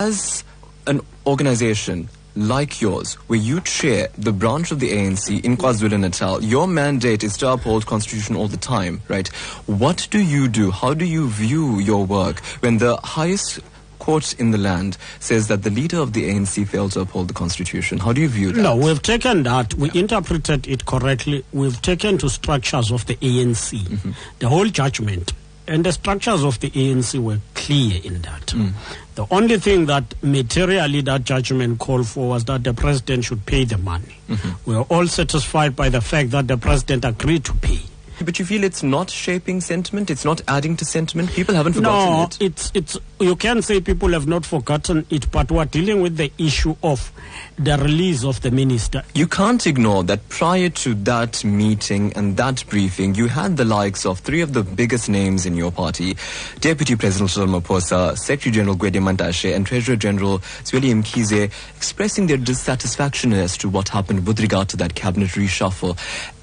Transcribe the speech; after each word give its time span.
As 0.00 0.44
an 0.86 1.02
organization 1.26 2.08
like 2.34 2.80
yours, 2.80 3.14
where 3.28 3.38
you 3.38 3.60
chair 3.60 4.08
the 4.16 4.32
branch 4.32 4.70
of 4.72 4.80
the 4.80 4.90
ANC 4.92 5.44
in 5.44 5.58
KwaZulu-Natal, 5.58 6.42
your 6.42 6.66
mandate 6.66 7.22
is 7.22 7.36
to 7.36 7.52
uphold 7.52 7.84
constitution 7.84 8.34
all 8.34 8.48
the 8.48 8.56
time, 8.56 9.02
right? 9.08 9.28
What 9.66 10.08
do 10.10 10.18
you 10.18 10.48
do? 10.48 10.70
How 10.70 10.94
do 10.94 11.04
you 11.04 11.28
view 11.28 11.80
your 11.80 12.06
work 12.06 12.40
when 12.60 12.78
the 12.78 12.96
highest 13.04 13.60
court 13.98 14.32
in 14.40 14.52
the 14.52 14.58
land 14.58 14.96
says 15.18 15.48
that 15.48 15.64
the 15.64 15.70
leader 15.70 15.98
of 15.98 16.14
the 16.14 16.30
ANC 16.30 16.66
failed 16.66 16.92
to 16.92 17.00
uphold 17.00 17.28
the 17.28 17.34
constitution? 17.34 17.98
How 17.98 18.14
do 18.14 18.22
you 18.22 18.28
view 18.28 18.52
that? 18.52 18.62
No, 18.62 18.76
we've 18.76 19.02
taken 19.02 19.42
that, 19.42 19.74
we 19.74 19.90
interpreted 19.92 20.66
it 20.66 20.86
correctly. 20.86 21.44
We've 21.52 21.82
taken 21.82 22.16
to 22.18 22.30
structures 22.30 22.90
of 22.90 23.04
the 23.04 23.16
ANC, 23.16 23.78
Mm-hmm. 23.80 24.12
the 24.38 24.48
whole 24.48 24.64
judgment. 24.68 25.34
And 25.68 25.84
the 25.84 25.92
structures 25.92 26.42
of 26.42 26.58
the 26.58 26.70
ANC 26.70 27.16
were 27.22 27.38
clear 27.60 28.00
in 28.02 28.22
that. 28.22 28.46
Mm. 28.46 28.72
The 29.14 29.26
only 29.30 29.58
thing 29.58 29.86
that 29.86 30.14
materially 30.22 31.02
that 31.02 31.24
judgment 31.24 31.78
called 31.78 32.08
for 32.08 32.30
was 32.30 32.44
that 32.46 32.64
the 32.64 32.72
president 32.72 33.24
should 33.24 33.44
pay 33.44 33.64
the 33.64 33.76
money. 33.76 34.16
Mm-hmm. 34.28 34.70
We 34.70 34.76
are 34.76 34.86
all 34.88 35.06
satisfied 35.06 35.76
by 35.76 35.90
the 35.90 36.00
fact 36.00 36.30
that 36.30 36.48
the 36.48 36.56
president 36.56 37.04
agreed 37.04 37.44
to 37.44 37.52
pay. 37.54 37.79
But 38.22 38.38
you 38.38 38.44
feel 38.44 38.64
it's 38.64 38.82
not 38.82 39.08
shaping 39.08 39.62
sentiment? 39.62 40.10
It's 40.10 40.26
not 40.26 40.42
adding 40.46 40.76
to 40.76 40.84
sentiment? 40.84 41.30
People 41.30 41.54
haven't 41.54 41.72
forgotten 41.72 42.12
no, 42.12 42.24
it. 42.24 42.36
it's 42.40 42.70
it's 42.74 42.98
you 43.18 43.34
can 43.34 43.62
say 43.62 43.80
people 43.80 44.10
have 44.10 44.26
not 44.26 44.44
forgotten 44.44 45.06
it, 45.08 45.30
but 45.30 45.50
we're 45.50 45.64
dealing 45.64 46.02
with 46.02 46.18
the 46.18 46.30
issue 46.36 46.76
of 46.82 47.12
the 47.58 47.78
release 47.78 48.22
of 48.22 48.42
the 48.42 48.50
minister. 48.50 49.02
You 49.14 49.26
can't 49.26 49.66
ignore 49.66 50.04
that 50.04 50.28
prior 50.28 50.68
to 50.68 50.94
that 50.94 51.42
meeting 51.44 52.12
and 52.12 52.36
that 52.36 52.62
briefing, 52.68 53.14
you 53.14 53.28
had 53.28 53.56
the 53.56 53.64
likes 53.64 54.04
of 54.04 54.18
three 54.18 54.42
of 54.42 54.52
the 54.52 54.62
biggest 54.64 55.08
names 55.08 55.46
in 55.46 55.56
your 55.56 55.72
party 55.72 56.16
Deputy 56.60 56.96
President 56.96 57.30
Ramaphosa, 57.30 58.18
Secretary 58.18 58.52
General 58.52 58.76
Gwede 58.76 59.00
Mantashe, 59.00 59.54
and 59.54 59.66
Treasurer 59.66 59.96
General 59.96 60.40
Zweli 60.64 60.92
Mkhize 60.94 61.50
expressing 61.76 62.26
their 62.26 62.36
dissatisfaction 62.36 63.32
as 63.32 63.56
to 63.56 63.68
what 63.70 63.88
happened 63.88 64.26
with 64.26 64.40
regard 64.40 64.68
to 64.68 64.76
that 64.76 64.94
cabinet 64.94 65.30
reshuffle. 65.30 65.96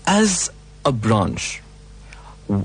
As 0.07 0.49
a 0.85 0.91
branch, 0.91 1.61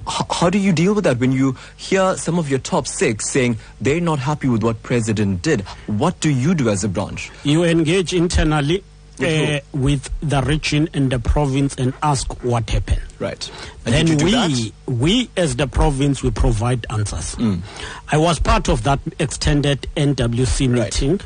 how 0.07 0.49
do 0.51 0.59
you 0.59 0.73
deal 0.73 0.95
with 0.95 1.05
that 1.05 1.19
when 1.19 1.33
you 1.33 1.57
hear 1.77 2.17
some 2.17 2.39
of 2.39 2.49
your 2.49 2.59
top 2.61 2.87
six 2.87 3.29
saying 3.29 3.57
they're 3.81 4.01
not 4.01 4.19
happy 4.21 4.49
with 4.49 4.63
what 4.63 4.83
president 4.83 5.43
did? 5.43 5.63
What 5.87 6.21
do 6.21 6.31
you 6.31 6.55
do 6.55 6.69
as 6.69 6.85
a 6.85 6.89
branch? 6.89 7.31
You 7.45 7.65
engage 7.65 8.13
internally 8.15 8.85
With 9.19 9.51
uh, 9.51 9.61
with 9.73 10.09
the 10.21 10.41
region 10.43 10.89
and 10.95 11.11
the 11.13 11.19
province 11.19 11.75
and 11.77 11.93
ask 12.03 12.43
what 12.43 12.71
happened. 12.71 13.03
Right. 13.19 13.51
And 13.85 13.95
then 13.95 14.07
did 14.07 14.13
you 14.13 14.19
do 14.19 14.25
we, 14.27 14.31
that? 14.33 14.51
Mm. 14.51 14.73
we 14.87 15.31
as 15.37 15.57
the 15.57 15.67
province, 15.67 16.23
we 16.23 16.31
provide 16.31 16.87
answers. 16.91 17.37
I 18.11 18.17
was 18.19 18.39
part 18.39 18.69
of 18.69 18.83
that 18.85 19.01
extended 19.19 19.87
NWC 19.97 20.69
Right. 20.69 20.85
meeting. 20.85 21.21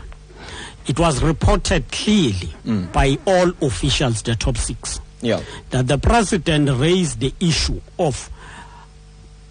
It 0.87 0.99
was 0.99 1.23
reported 1.23 1.91
clearly 1.93 2.55
Mm. 2.67 2.93
by 2.93 3.19
all 3.27 3.53
officials, 3.63 4.23
the 4.23 4.35
top 4.35 4.57
six, 4.57 5.01
Yeah. 5.23 5.41
that 5.71 5.87
the 5.89 5.99
president 5.99 6.69
raised 6.79 7.21
the 7.21 7.33
issue 7.41 7.81
of 7.99 8.31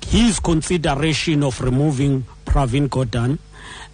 his 0.07 0.39
consideration 0.39 1.43
of 1.43 1.59
removing 1.61 2.25
Pravin 2.45 2.87
Gordhan 2.87 3.39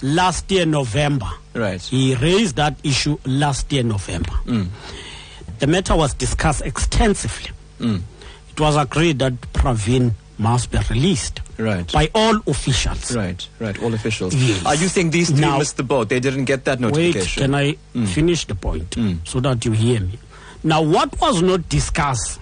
last 0.02 0.52
year 0.52 0.66
November. 0.66 1.30
Right. 1.54 1.82
He 1.82 2.16
raised 2.16 2.56
that 2.58 2.76
issue 2.84 3.18
last 3.26 3.72
year 3.72 3.84
November. 3.84 4.32
Mm. 4.46 4.68
The 5.60 5.68
matter 5.68 5.96
was 5.96 6.14
discussed 6.14 6.62
extensively. 6.64 7.52
Mm. 7.80 8.02
It 8.52 8.60
was 8.60 8.76
agreed 8.76 9.20
that 9.20 9.40
Pravin 9.54 10.12
must 10.38 10.72
be 10.72 10.80
released 10.90 11.40
Right. 11.58 11.90
by 11.92 12.10
all 12.16 12.40
officials. 12.48 13.16
Right, 13.16 13.48
right. 13.60 13.82
All 13.84 13.94
officials. 13.94 14.34
Yes. 14.34 14.66
Are 14.66 14.76
you 14.76 14.88
saying 14.88 15.12
these 15.12 15.30
three 15.30 15.40
Now- 15.40 15.60
missed 15.60 15.78
the 15.78 15.84
boat? 15.84 16.10
They 16.10 16.20
didn't 16.20 16.46
get 16.46 16.66
that 16.66 16.80
notification? 16.80 17.42
Wait, 17.44 17.46
can 17.46 17.56
I 17.56 17.78
Mm. 17.96 18.08
finish 18.08 18.46
the 18.46 18.56
point 18.56 18.90
Mm. 18.92 19.20
so 19.24 19.40
that 19.40 19.64
you 19.64 19.72
hear 19.72 20.00
me? 20.02 20.18
Now, 20.64 20.82
what 20.82 21.20
was 21.20 21.42
not 21.42 21.68
discussed 21.70 22.40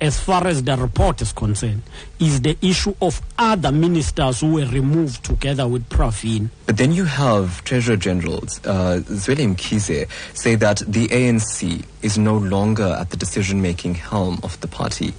as 0.00 0.20
far 0.20 0.46
as 0.46 0.62
the 0.62 0.76
report 0.76 1.22
is 1.22 1.32
concerned 1.32 1.82
is 2.18 2.40
the 2.42 2.56
issue 2.60 2.94
of 3.00 3.20
other 3.38 3.72
ministers 3.72 4.40
who 4.40 4.54
were 4.54 4.66
removed 4.66 5.24
together 5.24 5.66
with 5.66 5.88
Pravin. 5.88 6.50
But 6.66 6.76
then 6.76 6.92
you 6.92 7.04
have 7.04 7.64
Treasurer 7.64 7.96
Generals 7.96 8.60
uh, 8.66 9.00
Zweli 9.04 9.54
Mkhize 9.54 10.08
say 10.34 10.54
that 10.56 10.78
the 10.86 11.08
ANC 11.08 11.84
is 12.02 12.18
no 12.18 12.36
longer 12.36 12.96
at 12.98 13.10
the 13.10 13.16
decision-making 13.16 13.94
helm 13.94 14.38
of 14.42 14.60
the 14.60 14.68
party. 14.68 15.14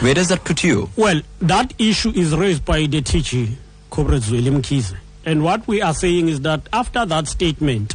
Where 0.00 0.14
does 0.14 0.28
that 0.28 0.44
put 0.44 0.62
you? 0.62 0.90
Well, 0.96 1.22
that 1.40 1.72
issue 1.78 2.12
is 2.14 2.36
raised 2.36 2.64
by 2.64 2.80
the 2.80 3.00
TG, 3.00 3.54
Comrade 3.90 4.22
Zweli 4.22 4.50
Mkhize. 4.50 4.94
And 5.24 5.42
what 5.42 5.66
we 5.66 5.82
are 5.82 5.94
saying 5.94 6.28
is 6.28 6.40
that 6.42 6.68
after 6.72 7.04
that 7.06 7.28
statement, 7.28 7.94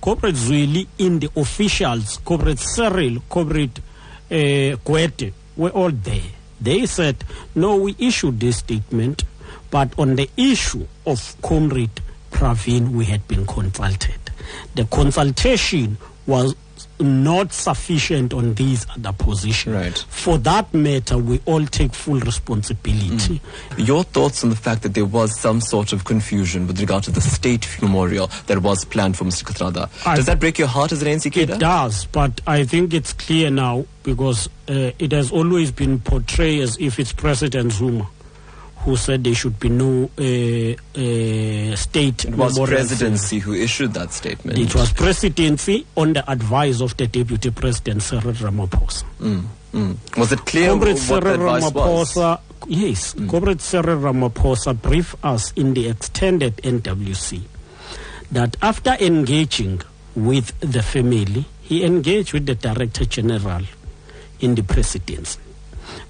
Comrade 0.00 0.36
Zweli 0.36 0.86
in 0.98 1.18
the 1.18 1.30
officials, 1.36 2.18
Comrade 2.24 2.58
Cyril, 2.58 3.22
Comrade 3.28 3.78
uh, 4.30 4.76
Gwede, 4.84 5.32
were 5.56 5.70
all 5.70 5.90
there. 5.90 6.22
They 6.60 6.86
said, 6.86 7.16
no, 7.54 7.76
we 7.76 7.94
issued 7.98 8.40
this 8.40 8.58
statement, 8.58 9.24
but 9.70 9.96
on 9.98 10.16
the 10.16 10.28
issue 10.36 10.86
of 11.06 11.36
Comrade 11.42 12.00
Pravin, 12.30 12.90
we 12.90 13.04
had 13.06 13.26
been 13.28 13.46
consulted. 13.46 14.18
The 14.74 14.84
consultation 14.84 15.98
was 16.26 16.54
not 17.00 17.52
sufficient 17.52 18.32
on 18.32 18.54
these 18.54 18.86
other 18.90 19.12
positions. 19.12 19.74
Right. 19.74 19.98
For 20.08 20.38
that 20.38 20.72
matter, 20.74 21.18
we 21.18 21.40
all 21.46 21.64
take 21.66 21.94
full 21.94 22.20
responsibility. 22.20 23.40
Your 23.76 24.04
thoughts 24.04 24.44
on 24.44 24.50
the 24.50 24.56
fact 24.56 24.82
that 24.82 24.94
there 24.94 25.04
was 25.04 25.38
some 25.38 25.60
sort 25.60 25.92
of 25.92 26.04
confusion 26.04 26.66
with 26.66 26.80
regard 26.80 27.04
to 27.04 27.10
the 27.10 27.20
state 27.20 27.68
memorial 27.80 28.28
that 28.46 28.62
was 28.62 28.84
planned 28.84 29.16
for 29.16 29.24
Mr. 29.24 29.44
Kathrada. 29.44 29.88
Does 30.16 30.26
that 30.26 30.40
break 30.40 30.58
your 30.58 30.68
heart 30.68 30.92
as 30.92 31.02
an 31.02 31.08
ANC 31.08 31.36
It 31.36 31.58
does, 31.58 32.06
but 32.06 32.40
I 32.46 32.64
think 32.64 32.94
it's 32.94 33.12
clear 33.12 33.50
now 33.50 33.86
because 34.02 34.48
uh, 34.68 34.92
it 34.98 35.12
has 35.12 35.30
always 35.30 35.70
been 35.70 36.00
portrayed 36.00 36.62
as 36.62 36.78
if 36.78 36.98
it's 36.98 37.12
President 37.12 37.72
Zuma 37.72 38.08
who 38.80 38.96
said 38.96 39.24
there 39.24 39.34
should 39.34 39.58
be 39.58 39.68
no 39.68 40.10
uh, 40.18 40.72
uh, 40.98 41.76
state 41.76 42.24
It 42.24 42.34
was 42.34 42.58
presidency 42.58 43.38
who 43.38 43.52
issued 43.52 43.94
that 43.94 44.12
statement. 44.12 44.58
It 44.58 44.74
was 44.74 44.92
presidency 44.92 45.86
on 45.96 46.12
the 46.12 46.30
advice 46.30 46.80
of 46.80 46.96
the 46.96 47.06
deputy 47.06 47.50
president 47.50 48.02
Cyril 48.02 48.32
Ramaphosa. 48.34 49.04
Mm, 49.20 49.44
mm. 49.72 50.16
Was 50.16 50.32
it 50.32 50.44
clear 50.46 50.70
Comrade 50.70 50.94
what 50.94 50.96
the 50.96 51.02
Cyril 51.02 51.34
advice 51.34 51.72
was? 51.72 52.14
Ramaphosa, 52.14 52.40
yes, 52.68 53.14
Comrade 53.28 53.60
Cyril 53.60 53.98
Ramaphosa 53.98 54.80
briefed 54.80 55.16
us 55.24 55.52
in 55.52 55.74
the 55.74 55.88
extended 55.88 56.56
NWC 56.58 57.42
that 58.30 58.56
after 58.62 58.96
engaging 59.00 59.82
with 60.14 60.58
the 60.60 60.82
family, 60.82 61.46
he 61.62 61.84
engaged 61.84 62.32
with 62.32 62.46
the 62.46 62.54
Director 62.54 63.04
General 63.04 63.62
in 64.40 64.54
the 64.54 64.62
presidency. 64.62 65.40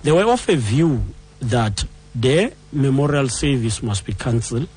They 0.03 0.13
were 0.13 0.31
of 0.31 0.49
a 0.49 0.57
view 0.57 1.03
that 1.41 1.85
their 2.15 2.53
memorial 2.73 3.29
service 3.29 3.83
must 3.83 4.05
be 4.05 4.13
cancelled 4.13 4.69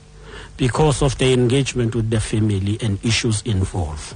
because 0.58 1.02
of 1.02 1.18
the 1.18 1.34
engagement 1.34 1.96
with 1.96 2.10
the 2.10 2.20
family 2.20 2.78
and 2.82 3.04
issues 3.04 3.42
involved. 3.44 4.16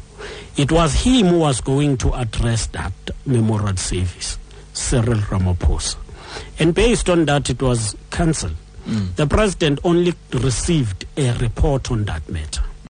It 0.58 0.72
was 0.72 1.04
him 1.04 1.28
who 1.28 1.40
was 1.40 1.62
going 1.62 1.98
to 1.98 2.14
address 2.14 2.68
that 2.68 2.94
memorial 3.26 3.78
service, 3.78 4.38
Cyril 4.74 5.20
Ramaphosa. 5.20 5.98
And 6.60 6.74
based 6.76 7.10
on 7.10 7.26
that, 7.26 7.50
it 7.50 7.62
was 7.62 7.96
cancelled. 8.12 8.56
Mm. 8.86 9.16
The 9.16 9.28
president 9.28 9.80
only 9.84 10.14
received 10.34 11.06
a 11.18 11.32
report 11.40 11.90
on 11.92 12.06
that 12.06 12.30
matter. 12.30 12.64